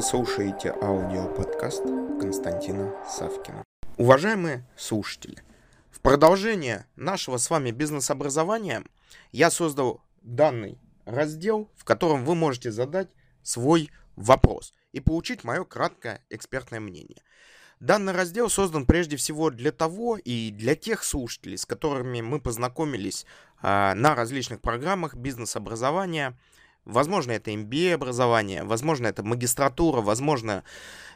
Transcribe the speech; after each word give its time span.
Вы 0.00 0.06
слушаете 0.06 0.70
аудиоподкаст 0.80 1.82
Константина 2.18 2.90
Савкина. 3.06 3.62
Уважаемые 3.98 4.66
слушатели, 4.74 5.42
в 5.90 6.00
продолжение 6.00 6.86
нашего 6.96 7.36
с 7.36 7.50
вами 7.50 7.70
бизнес-образования 7.70 8.82
я 9.30 9.50
создал 9.50 10.00
данный 10.22 10.78
раздел, 11.04 11.70
в 11.76 11.84
котором 11.84 12.24
вы 12.24 12.34
можете 12.34 12.72
задать 12.72 13.08
свой 13.42 13.90
вопрос 14.16 14.72
и 14.92 15.00
получить 15.00 15.44
мое 15.44 15.64
краткое 15.64 16.24
экспертное 16.30 16.80
мнение. 16.80 17.22
Данный 17.78 18.14
раздел 18.14 18.48
создан 18.48 18.86
прежде 18.86 19.18
всего 19.18 19.50
для 19.50 19.70
того 19.70 20.16
и 20.16 20.50
для 20.50 20.76
тех 20.76 21.04
слушателей, 21.04 21.58
с 21.58 21.66
которыми 21.66 22.22
мы 22.22 22.40
познакомились 22.40 23.26
э, 23.62 23.92
на 23.92 24.14
различных 24.14 24.62
программах 24.62 25.14
бизнес-образования. 25.14 26.38
Возможно, 26.84 27.32
это 27.32 27.50
MBA 27.50 27.94
образование, 27.94 28.64
возможно, 28.64 29.06
это 29.06 29.22
магистратура, 29.22 30.00
возможно, 30.00 30.64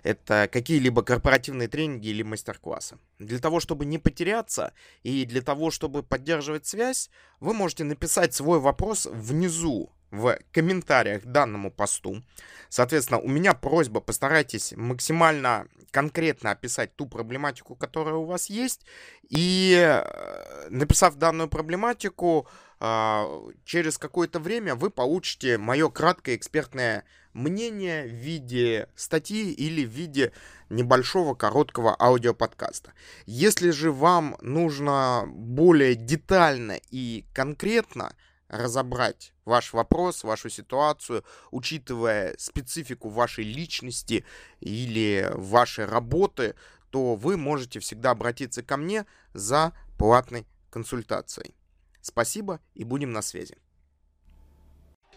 это 0.03 0.49
какие-либо 0.53 1.03
корпоративные 1.03 1.69
тренинги 1.69 2.09
или 2.09 2.23
мастер-классы. 2.23 2.99
Для 3.19 3.39
того, 3.39 3.61
чтобы 3.61 3.87
не 3.87 3.99
потеряться 3.99 4.73
и 5.03 5.25
для 5.25 5.41
того, 5.41 5.71
чтобы 5.71 6.03
поддерживать 6.03 6.67
связь, 6.67 7.11
вы 7.41 7.55
можете 7.55 7.85
написать 7.85 8.35
свой 8.35 8.61
вопрос 8.61 9.07
внизу 9.11 9.91
в 10.11 10.39
комментариях 10.53 11.23
к 11.23 11.27
данному 11.27 11.71
посту. 11.71 12.23
Соответственно, 12.69 13.19
у 13.19 13.29
меня 13.29 13.55
просьба, 13.55 14.01
постарайтесь 14.01 14.73
максимально 14.77 15.67
конкретно 15.95 16.51
описать 16.51 16.97
ту 16.97 17.07
проблематику, 17.07 17.77
которая 17.77 18.17
у 18.17 18.25
вас 18.25 18.51
есть, 18.51 18.81
и 19.29 19.77
э, 19.79 20.69
написав 20.69 21.15
данную 21.15 21.49
проблематику, 21.49 22.49
а, 22.81 23.29
через 23.65 23.97
какое-то 23.97 24.41
время 24.41 24.75
вы 24.75 24.91
получите 24.91 25.57
мое 25.57 25.89
краткое 25.91 26.35
экспертное 26.35 27.05
мнение 27.33 28.09
в 28.09 28.11
виде 28.11 28.89
статьи 28.97 29.53
или 29.53 29.85
в 29.85 29.91
виде 29.91 30.33
небольшого 30.69 31.37
короткого 31.37 31.95
аудиоподкаста. 31.97 32.93
Если 33.27 33.71
же 33.71 33.93
вам 33.93 34.37
нужно 34.41 35.25
более 35.29 35.95
детально 35.95 36.81
и 36.91 37.25
конкретно 37.33 38.17
разобрать 38.55 39.33
ваш 39.45 39.73
вопрос, 39.73 40.25
вашу 40.25 40.49
ситуацию, 40.49 41.25
учитывая 41.51 42.35
специфику 42.39 43.09
вашей 43.09 43.45
личности 43.45 44.25
или 44.61 45.31
вашей 45.35 45.85
работы, 45.85 46.55
то 46.91 47.17
вы 47.17 47.37
можете 47.37 47.81
всегда 47.81 48.13
обратиться 48.13 48.63
ко 48.63 48.77
мне 48.77 49.07
за 49.33 49.73
платной 49.99 50.47
консультацией. 50.71 51.55
Спасибо 52.01 52.61
и 52.75 52.85
будем 52.85 53.13
на 53.13 53.23
связи. 53.23 53.57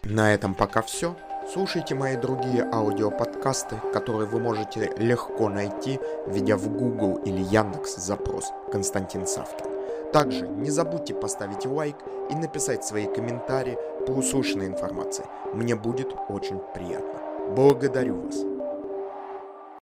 На 0.02 0.32
этом 0.34 0.54
пока 0.54 0.82
все. 0.82 1.16
Слушайте 1.52 1.94
мои 1.94 2.16
другие 2.16 2.62
аудиоподкасты, 2.62 3.80
которые 3.92 4.28
вы 4.28 4.38
можете 4.38 4.92
легко 4.98 5.48
найти, 5.48 5.98
введя 6.26 6.56
в 6.56 6.68
Google 6.68 7.22
или 7.24 7.40
Яндекс 7.40 7.96
запрос 7.96 8.52
«Константин 8.70 9.26
Савкин». 9.26 9.77
Также 10.12 10.48
не 10.48 10.70
забудьте 10.70 11.14
поставить 11.14 11.66
лайк 11.66 11.96
и 12.30 12.34
написать 12.34 12.84
свои 12.84 13.06
комментарии 13.06 13.78
по 14.06 14.12
услышанной 14.12 14.66
информации. 14.66 15.26
Мне 15.52 15.76
будет 15.76 16.14
очень 16.28 16.60
приятно. 16.74 17.20
Благодарю 17.54 18.22
вас. 18.22 18.47